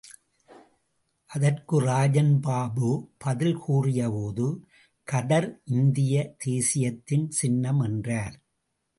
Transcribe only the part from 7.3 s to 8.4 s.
சின்னம் என்றார்.